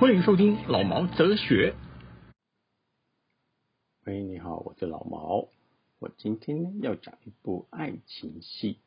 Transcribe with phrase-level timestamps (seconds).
[0.00, 1.74] 欢迎收听老毛哲学。
[4.10, 5.46] 喂，你好，我是老毛。
[6.00, 8.80] 我今天要讲一部爱情戏。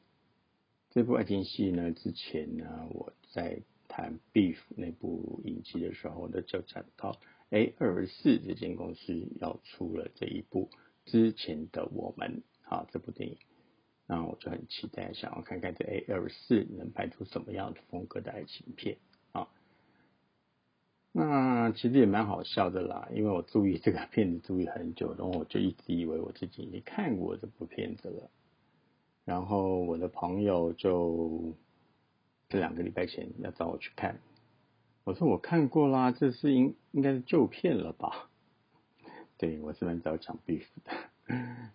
[0.90, 7.18] 这部爱情戏呢，之前呢我在谈《Beef》那部影集的时候呢，就讲到
[7.52, 10.70] A 二四这间公司要出了这一部
[11.06, 13.38] 之前的我们啊这部电影，
[14.06, 18.98] 那我就很期待，想要看看这 A 二四能拍出什么样的风格的爱情片。
[21.16, 28.32] 那其实也蛮好笑的啦，因为我注意这个片子注意很久，然后我就一直以为我自己已经看过这部片子了。
[29.24, 31.54] 然后我的朋友就
[32.50, 34.20] 这两个礼拜前要找我去看，
[35.04, 38.30] 我说我看过啦，这是应应该是旧片了吧？
[39.38, 40.92] 对我是蛮早讲 beef 的，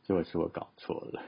[0.03, 1.23] 结果是我搞错了。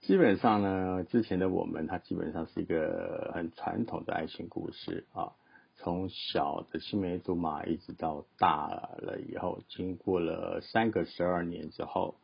[0.00, 5.32] 基本上呢，之前的我们，它基本上是一个很传统的爱情故事啊。
[5.78, 12.16] 从小的青梅竹马一直到大了以后，经过了三个十二年之后，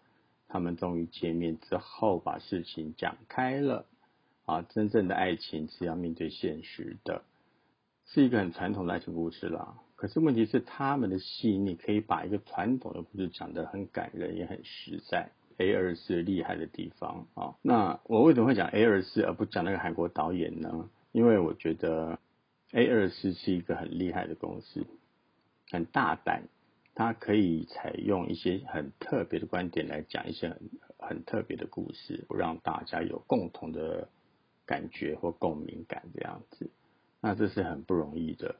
[0.49, 3.87] 他们终于见面之后，把事情讲开了。
[4.45, 7.23] 啊，真正的爱情是要面对现实的，
[8.07, 9.79] 是一个很传统的爱情故事啦。
[9.95, 15.31] 可是问题是，他们的戏你可以把一个传统的故事讲得很感人，也很实在。
[15.59, 20.91] A 二四厉害的地方啊，那我为什么会讲 A 二四而不讲那个韩国导演呢？
[21.13, 22.19] 因为我觉得。
[22.77, 24.85] A 二四是一个很厉害的公司，
[25.71, 26.49] 很大胆，
[26.97, 30.59] 它可以采用一些很特别的观点来讲一些很
[30.99, 34.09] 很特别的故事，让大家有共同的
[34.67, 36.69] 感觉或共鸣感这样子。
[37.21, 38.57] 那这是很不容易的。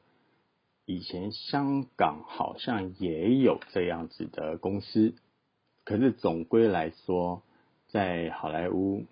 [0.85, 5.13] 以前香港好像也有这样子的公司，
[5.83, 7.43] 可是总归来说，
[7.89, 9.03] 在好莱坞，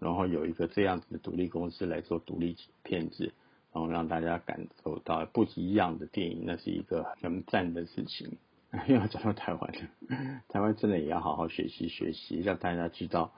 [0.00, 3.32] 然后有一个这样子的独立公司来做独立片子。
[3.72, 8.36] 然后让大家感受到不一样的电影，那是一个很赞的事情。
[8.86, 13.32] 又要讲到台湾了，台湾真的也要好好学习学习，让大家知道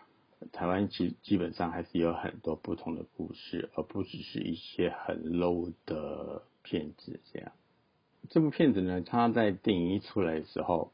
[0.53, 7.53] 台湾其基本上还是有很多不同的故事，而不只是一些很 low 的片子这样。
[8.29, 10.93] 这部片子呢，它在电影一出来的时候，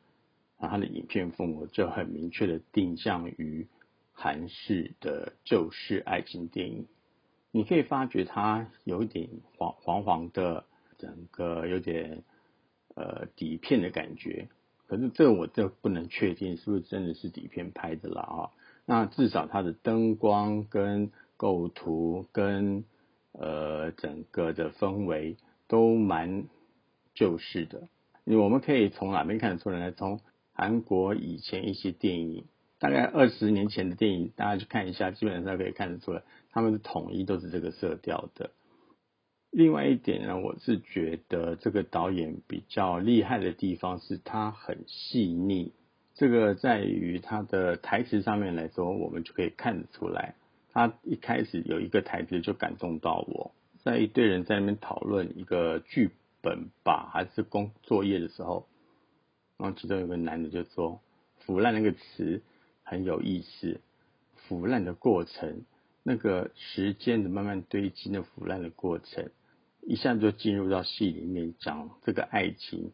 [0.59, 3.67] 啊，它的影片风格就很明确的定向于
[4.13, 6.87] 韩式的旧式爱情电影。
[7.59, 10.65] 你可以发觉它有一点黄黄黄的，
[10.97, 12.23] 整个有点
[12.95, 14.49] 呃底片的感觉，
[14.87, 18.51] 可是这我就不能确定是不是真的是底片拍的了啊。
[18.87, 22.85] 那至少它的灯光跟构图跟
[23.33, 25.37] 呃整个的氛围
[25.67, 26.45] 都蛮
[27.13, 27.89] 旧式的。
[28.25, 29.91] 我们可以从哪边看得出来呢？
[29.91, 30.21] 从
[30.53, 32.45] 韩国以前一些电影。
[32.81, 38.51] 大概二十年前的电影，大家去看一下，基本上可以看得出来，他们的统一都是这个色调的。
[39.51, 45.73] 另外一点呢，我是觉得这个导演比较厉害的地方是他很细腻。
[46.15, 50.35] 这个在于他的台词上面来说，我们就可以看得出来。
[50.73, 56.11] 他一开始有一个台词就感动到我，在一堆人在那边讨论一个剧
[56.43, 58.67] 本吧，还是工作业的时候，
[59.57, 61.01] 然后其中有个男的就说
[61.47, 62.43] “腐烂”那个词。
[62.91, 63.83] 很有意思，
[64.35, 65.67] 腐烂的过程，
[66.03, 69.31] 那个时间的慢慢堆积，那腐烂的过程，
[69.83, 72.93] 一下子就进入到戏里面讲这个爱情，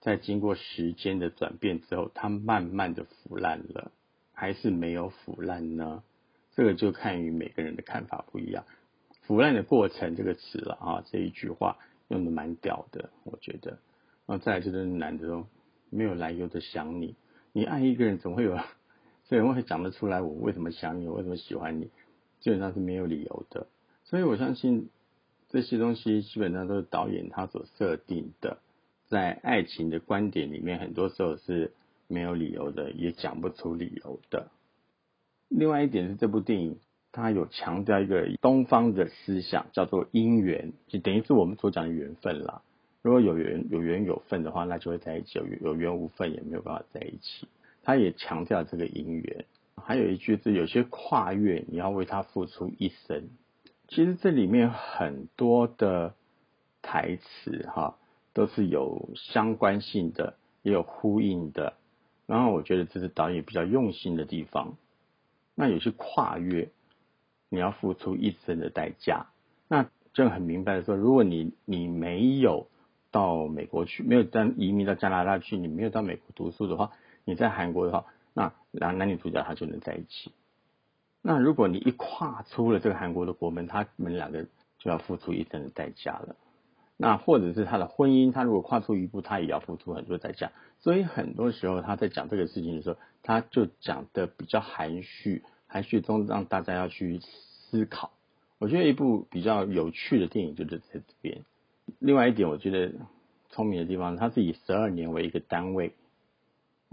[0.00, 3.92] 在经过时间的转变之后，它慢慢的腐烂了，
[4.32, 6.02] 还是没有腐烂呢？
[6.54, 8.64] 这个就看于每个人的看法不一样。
[9.22, 11.78] 腐烂的过程这个词了啊，这一句话
[12.08, 13.78] 用的蛮屌的，我觉得。
[14.26, 15.48] 然后再来就是男的说，
[15.90, 17.16] 没有来由的想你，
[17.52, 18.58] 你爱一个人总会有。
[19.26, 21.90] 所以我会讲得出来，我为什么想你，为什么喜欢你，
[22.44, 23.68] 基本上是没有理由的。
[24.04, 24.90] 所以我相信
[25.48, 28.58] 这些东西基本上都是导演他所设定的，
[29.08, 31.72] 在爱情的观点里面，很多时候是
[32.06, 34.48] 没有理由的，也讲不出理由的。
[35.48, 36.76] 另外一点是，这部电影
[37.12, 42.60] 它有强调一个东方的思想，叫做姻缘，就等于是我们所讲的缘分啦。
[43.00, 47.48] 如果有缘有缘有份的话，那就会在一起；有有缘无份，也没有办法在一起。
[47.82, 49.46] 他也强调这个姻缘，
[49.86, 53.28] 还有一句是有些跨越，你要为他付出一生。
[53.88, 56.14] 其实这里面很多的
[56.80, 57.96] 台词哈，
[58.32, 61.74] 都是有相关性的，也有呼应的。
[62.26, 64.76] 然后我觉得这是导演比较用心的地方。
[65.54, 66.70] 那有些跨越，
[67.50, 69.26] 你要付出一生的代价。
[69.68, 72.68] 那就很明白的说，如果你你没有
[73.10, 76.92] 到美国去，没有到移民到加拿大去，你没有到美国读书的话，
[77.26, 80.32] 你在韩国的话，那男男女主角他就能在一起。
[81.22, 84.44] 那如果你一跨出了这个韩国的国门，他们两个
[84.78, 86.36] 就要付出一生的代价了。
[86.96, 90.52] 那或者是他的婚姻，他如果跨出一步，他也要付出很多代价。
[90.80, 98.10] 所以很多时候他在讲这个事情的时候，他就讲的比较含蓄，含蓄中让大家要去思考。
[98.58, 101.42] 我觉得一部比较有趣的电影就是在这边。
[101.98, 102.92] 另外一点，我觉得
[103.48, 105.94] 聪明的地方，它是以十二年为一个单位。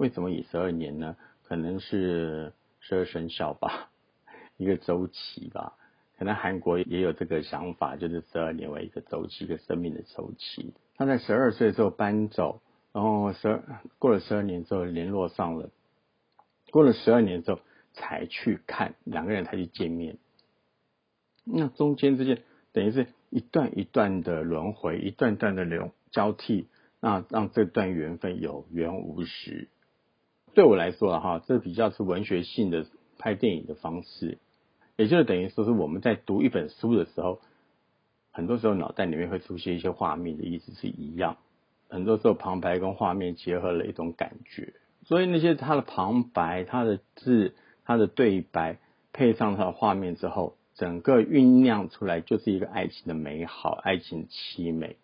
[0.02, 1.16] 为什么以十二年呢？
[1.44, 3.92] 可能是十二生肖吧。
[4.58, 5.78] 一个周期吧，
[6.18, 10.74] 可能韩国也有这个想法，就是十二年为一个周期，一个生命的周期。
[10.96, 12.64] 他在十二岁之后搬走，
[12.94, 13.64] 然后十二
[14.00, 15.70] 过了十二年之后联络上了，
[16.72, 17.60] 过了十二年之后
[17.94, 20.18] 才去看两个人才去见面。
[21.44, 26.68] 那中间之间等于是一段一段的轮回，一段段的流交替，
[27.00, 29.68] 那让这段缘分有缘无实。
[30.54, 32.86] 对我来说哈，这比较是文学性的
[33.18, 34.38] 拍电影的方式。
[34.98, 37.40] 也就是等于说是我们在读一本书的时候，
[38.32, 41.38] 很多时候脑袋里面会出现一些画面的意思是一样，
[41.90, 47.56] 很多时候旁白跟画面结合了一种感觉，所以那些他的旁白、他的字、
[47.86, 48.78] 他的对白
[49.14, 54.98] 配上他的画面之后，整个酝酿出来就是一个爱情的美好、爱情凄美。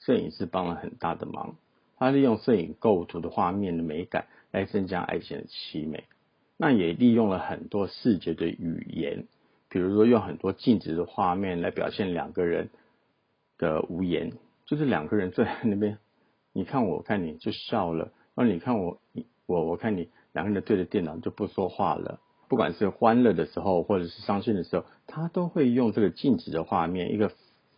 [0.00, 1.56] 摄影师帮了很大的忙，
[1.98, 6.04] 他利用摄影构图的画面的美感来增加爱情的凄美。
[6.56, 9.26] 那也利用了很多视觉的语言，
[9.68, 12.70] 比如说用很多静止的画面来表现两个人
[13.58, 14.32] 的无言，
[14.66, 15.98] 就是两个人坐在那边，
[16.52, 19.00] 你看我看你就笑了，然后你看我
[19.46, 22.20] 我我看你，两个人对着电脑就不说话了。
[22.48, 27.30] 不管是欢乐的时候或者是伤心的时候，他都会用这个静止的画面，一个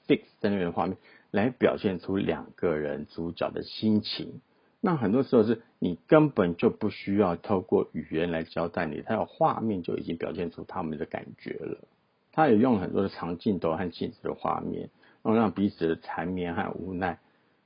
[0.07, 0.97] fix 在那边的画面
[1.31, 4.41] 来表现出两个人主角的心情。
[4.81, 11.79] 那很多时候是你根本就不需要透过语言来交代你，他有画面就已经表现出他们的感觉了。
[12.33, 14.89] 他也用很多的长镜头和静止的画面，
[15.23, 17.19] 然后让彼此的缠绵和无奈，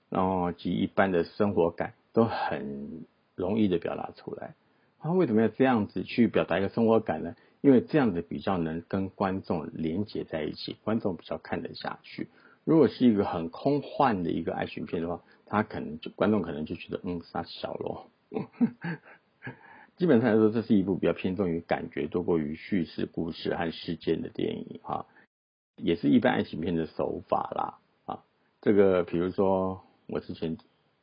[0.08, 3.05] 然后及一般的生活感都很
[3.37, 4.55] 容易的表达出来。
[4.99, 7.37] 他为什么要这样子去表达一个生活感呢？
[7.61, 12.28] 因为这样子比较能跟观众连接在一起，观众比较看得下去。
[12.64, 18.11] 如果是一个很空幻的一个爱情片的话，他可能就观众可能就觉得嗯傻小咯。
[19.96, 25.06] 基本上来说，这是一部比较偏重于感觉多过于叙事故事和事件的电影哈，
[25.76, 28.25] 也是一般爱情片的手法啦啊。
[28.62, 30.56] 这个比如说我之前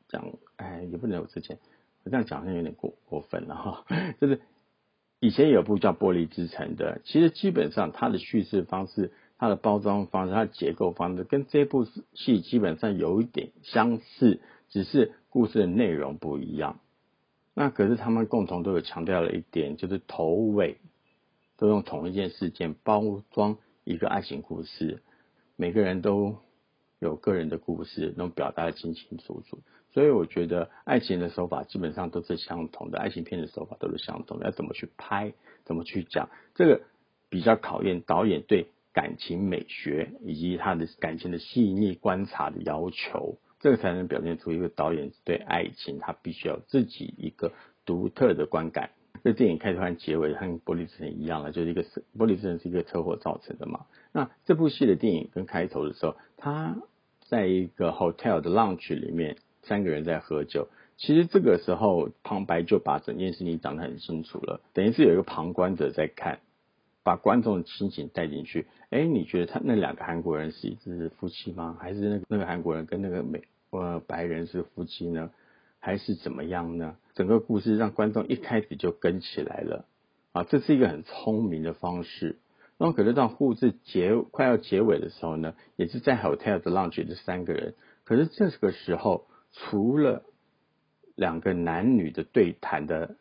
[0.09, 1.59] 讲，哎也不能我之前
[2.03, 3.85] 我这样讲好像有点过过分了哈，
[4.19, 4.41] 就是
[5.19, 9.11] 以前有部叫《玻璃之城》的，其实基本上它的叙事方式。
[9.41, 14.39] 它的包装方式、它的结构方式跟这部戏基本上有一点相似，
[14.69, 16.79] 只是故事的内容不一样。
[17.55, 20.77] 那可是他们共同都有强调了一点，就是头尾
[21.57, 25.01] 都用同一件事件包装一个爱情故事，
[25.55, 26.35] 每个人都
[26.99, 29.57] 有个人的故事，能表达的清清楚楚。
[29.91, 34.45] 所以我觉得爱情的手法基本上都是相同的，爱情片的手法都是相同的。
[34.45, 35.33] 要怎么去拍，
[35.65, 36.83] 怎么去讲，这个
[37.29, 38.67] 比较考验导演对。
[38.93, 47.53] 感情美学以及他的感情的细腻观察的要求，这个才能表现出一个导演对爱情他必须要自己一个
[47.85, 48.89] 独特的观感。
[49.23, 51.83] 这电影开头和结尾和《玻璃之城》一样了，就是一个
[52.17, 53.85] 《玻璃之城》是一个车祸造成的嘛。
[54.11, 56.77] 那这部戏的电影跟开头的时候，他
[57.27, 60.69] 在一个 hotel 的 lounge 里面，三个人在喝酒。
[60.97, 66.39] 其实这个时候旁白就把整件事情讲得很清楚了，等于是有一个旁观者在看。
[67.03, 71.75] 把观众的心情带进去，哎，你觉得他那两个韩国人是一对夫妻吗？
[71.79, 75.31] 还是那个那个韩国人跟那个美呃白人是夫妻呢？
[75.79, 76.95] 还是怎么样呢？
[77.15, 79.85] 整个故事让观众一开始就跟起来了
[80.31, 82.37] 啊，这是一个很聪明的方式。
[82.77, 90.23] 那可是到故事结快要结尾的时候呢，也是在 hotel 的 lounge 这三个人，可是这个时候除了
[91.15, 93.15] 两个男女的对谈的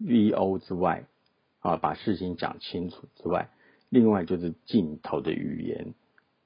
[0.00, 1.04] VO 之外。
[1.60, 3.50] 啊，把事情讲清楚之外，
[3.88, 5.94] 另外就是镜头的语言，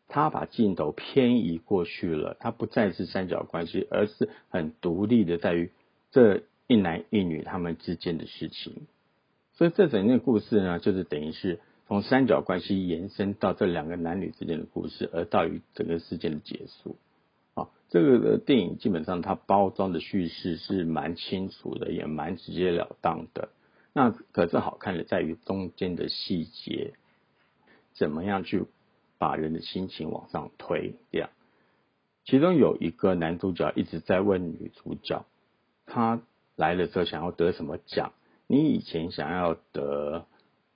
[0.08, 5.70] 他把镜头偏移过去了，他不再是三角关系，而是很独立的，在于
[6.10, 8.86] 这一男一女他们之间的事情。
[9.52, 16.96] 所以这整个故事呢，就是等于是从三角关系延伸到这两个男女之间的故事，而到于整个事件的结束。
[17.54, 23.50] 啊，这个电影基本上它包装的叙事是蛮清楚的，也蛮直截了当的。
[23.96, 26.94] 那可是好看的在于中间的细节，
[27.94, 28.66] 怎么样去
[29.18, 30.96] 把人的心情往上推？
[31.12, 31.30] 这样，
[32.24, 35.24] 其中有一个男主角一直在问女主角，
[35.86, 36.20] 他
[36.56, 38.12] 来了之后想要得什么奖？
[38.48, 40.26] 你以前想要得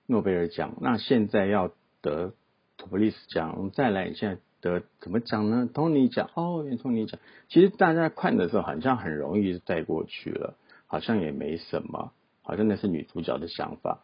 [0.05, 2.33] 诺贝尔奖，那现在要得
[2.77, 5.69] 图普利斯奖，我们再来，现在得什么奖呢？
[5.73, 7.19] 托尼奖哦，托尼奖。
[7.49, 10.55] 其实大家看的时候好像很容易就带过去了，
[10.87, 12.13] 好像也没什么。
[12.49, 13.99] 好像那是女主角的想法，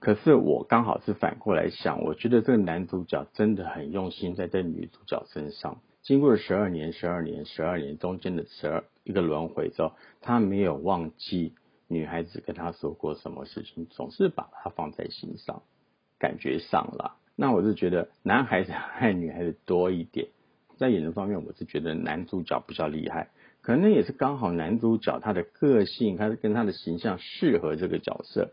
[0.00, 5.80] 可是我刚好是反过来想，我觉得这个男主角真的很用心在这女主角身上。
[6.02, 11.54] 经过了十二年、十二年、十二年中间的十二一个轮回之后，他没有忘记
[11.88, 15.62] 女孩子跟他说过什么事情，总是把她放在心上。
[16.18, 20.28] 感觉上了，那我是觉得男孩子爱女孩子多一点，
[20.80, 23.28] 在演员方面，我是觉得男主角比较厉害。
[23.60, 28.50] 可能也是刚好男主角他的个性，他是跟他的形象适合这个角色，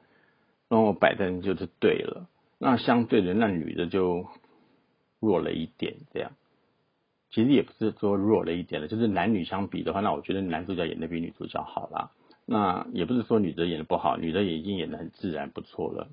[0.67, 2.27] 然后摆在就是对了。
[2.60, 4.27] 那相对的，那女的就
[5.22, 6.34] 弱了一点，这样。
[7.29, 12.12] 其实也不是说弱了一点了，就是男女相比的话，那我觉得男主角演的比女主角好啦。
[12.46, 16.10] 那也不是说女的演的不好，女的也已经演的很自然不错了。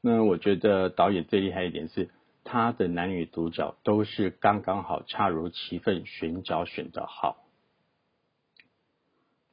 [0.00, 2.08] 那我觉得导演最厉害一点是，
[2.44, 7.44] 他的男女主角都是刚刚好，恰如其分，选角选的好。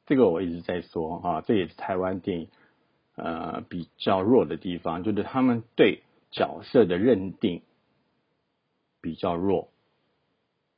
[0.06, 2.48] 这个我一直在说啊，这也是台湾电影
[3.16, 7.62] 呃比较弱的地方，就是他们对角色的认定
[9.00, 9.68] 比较弱，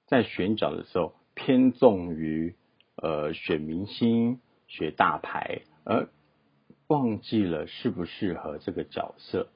[0.07, 2.57] 在选角的时候偏重于
[2.97, 6.09] 呃选明星、选大牌，而
[6.87, 9.49] 忘记了适不适合这个角色，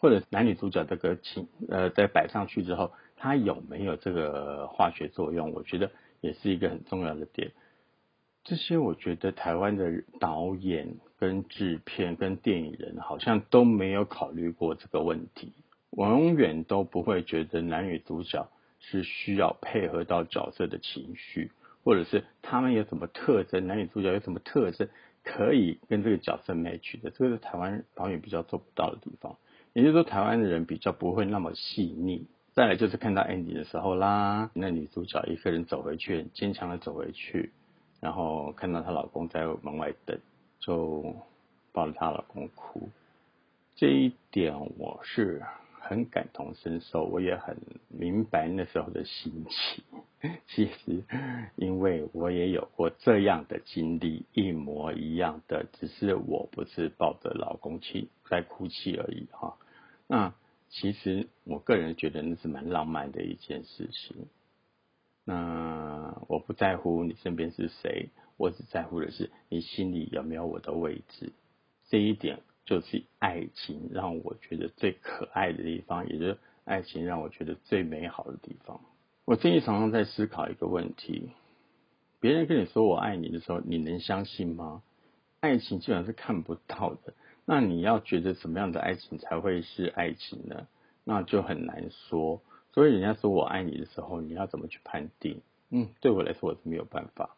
[0.00, 5.52] 或者男女主角这个情呃在摆上去之后，他有没有这个化学作用？
[5.52, 5.90] 我觉得
[6.22, 7.52] 也是一个很重要的点。
[8.42, 15.52] 这些我觉得台湾的导演、跟制片、跟电影人好像都没有考虑过这个问题。
[15.90, 21.52] 永远都不会觉得男女主角是需要配合到角色的情绪，
[21.84, 24.88] 或者是他们有什么特征，男女主角有什么特征
[25.22, 27.10] 可以跟这个角色 match 的。
[27.10, 29.36] 这个是台湾导演比较做不到的地方。
[29.72, 32.26] 也就是说，台湾的人比较不会那么细腻。
[32.52, 37.52] 再来就是看到 Andy 的时候啦，那女主角一个人走回去，很坚强的走回去。
[38.00, 40.18] 然后看到她老公在门外等，
[40.58, 41.14] 就
[41.72, 42.88] 抱着她老公哭。
[43.76, 45.42] 这一点我是
[45.90, 47.56] 很感同身受，我也很
[47.88, 49.84] 明白那时候的心情。
[50.46, 51.02] 其实，
[51.56, 59.56] 因为我也有过这样的经历，一模一样的，只是我不是抱着老公去在哭泣而已哈。
[60.06, 60.32] 那
[60.68, 64.28] 其实我个人觉得那是蛮浪漫的一件事情。
[65.24, 71.32] 那我不在乎你身边是谁，我只在乎的是你心里有没有我的位置。
[71.88, 72.38] 这一点
[72.70, 78.80] 就是爱情让我觉得最可爱的地方，也就是爱情让我觉得最美好的地方。
[79.24, 81.30] 我最近常常在思考一个问题：
[82.20, 84.84] 别人跟你说我爱你的时候，你能相信吗？
[85.40, 87.12] 爱情基本上是看不到的，
[87.44, 90.68] 那你要觉得什么样的爱情才会是爱情呢？
[91.02, 92.40] 那就很难说。
[92.72, 95.42] 所以人家说我爱你的时候，你要怎么去判定？
[95.70, 97.34] 嗯，对我来说我是没有办法。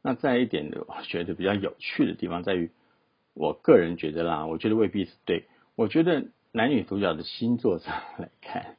[0.00, 2.70] 那再一点的，我觉得比较有趣的地方在于，
[3.34, 5.44] 我个人觉得啦，我觉得未必是对。
[5.74, 8.76] 我觉得男女主角的星座上来看，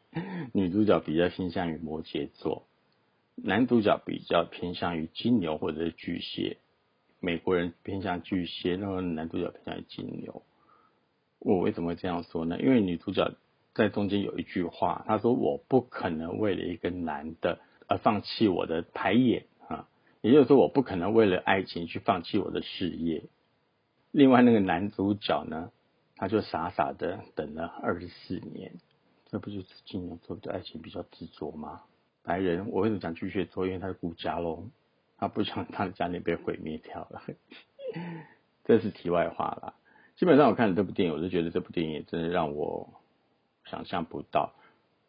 [0.54, 2.68] 女主角比较倾向于摩羯座，
[3.36, 6.58] 男主角比较偏向于金牛或者是巨蟹。
[7.20, 10.44] 美国人偏向巨蟹，那么男主角偏向于金牛。
[11.40, 12.60] 我为什么会这样说呢？
[12.60, 13.34] 因为女主角。
[13.76, 17.58] 在中间有一句话，她说：“我不可能为了一个男的
[17.88, 19.90] 而放弃我的排演啊，
[20.22, 23.24] 也就是说，我不可能为了爱情去放弃我的事业。”
[24.14, 25.72] 另外，那个男主角呢，
[26.16, 28.72] 他就傻傻的等了二十四年，
[29.26, 31.82] 这不就是金牛座的爱情比较执着吗？
[32.24, 33.66] 白人，我为什么讲巨蟹座？
[33.66, 34.70] 因为他是顾家喽，
[35.18, 37.24] 他不想他的家里被毁灭掉了。
[38.64, 39.74] 这是题外话啦。
[40.16, 42.90] 基本上，我看了这部电影，我就觉得这部电影真的让我。
[43.66, 44.52] 想象不到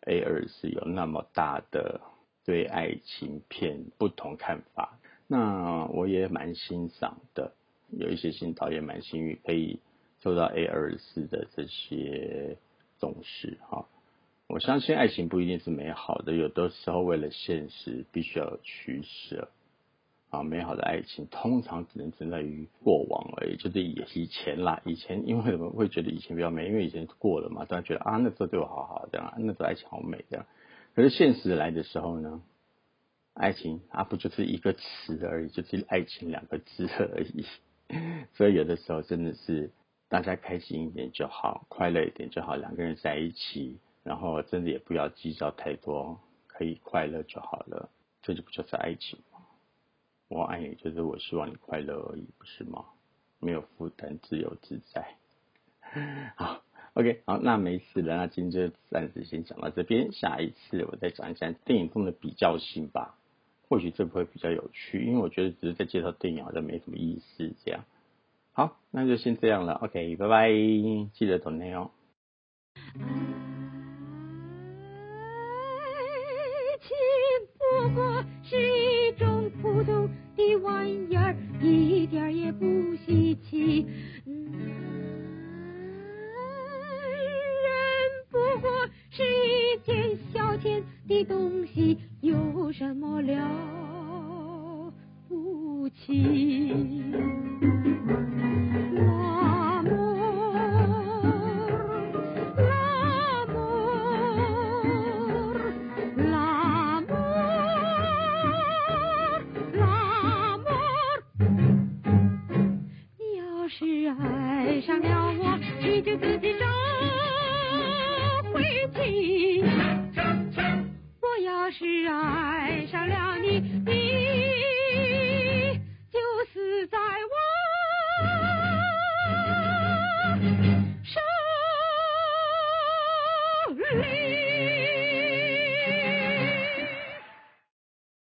[0.02, 2.00] A 二是有那么大的
[2.44, 4.96] 对爱情片不同看法，
[5.26, 7.52] 那我也蛮欣赏的。
[7.98, 9.80] 有一些新导演蛮幸运可以
[10.22, 12.56] 受到 A 二四的这些
[12.98, 13.86] 重视哈。
[14.46, 19.48] 我相信爱情不一定是美好的，有的时候为了现实必须要取舍。
[20.30, 24.82] 啊，美好的爱情通常只能存在于过往而已，就是以以前啦。
[24.84, 26.66] 以前因为我们会觉得以前比较美？
[26.66, 30.44] 因为以前过了嘛，大家觉得啊，那时候对我好好这样，那时候爱情好美这样。
[30.96, 32.42] 可是现实来的时候呢，
[33.32, 37.46] 爱情啊，不就是一个词而已，就是爱情两个字而已。
[38.35, 39.71] 所以有的时候真的是
[40.09, 47.91] 大家开心一点就好，快乐一点就好，两个人在一起，然后真的也不要计较太多，可以快乐就好了，
[48.23, 49.41] 这就不就是爱情吗？
[50.29, 52.87] 我爱你，就是我希望你快乐而已，不是吗？
[53.41, 55.17] 没有负担，自由自在。
[56.37, 56.62] 好
[56.95, 63.19] ，OK，好，那没事了，那今天就暂时先讲到这边，下一次我再讲一讲电影中的比较性吧。
[63.68, 67.52] 或许这会比较有趣，因为我觉得只是在介绍电影好像没什么意思。
[67.64, 67.85] 这样，
[68.52, 69.75] 好，那就先这样了。
[69.75, 70.49] OK，拜拜，
[71.12, 71.90] 记得懂内哦。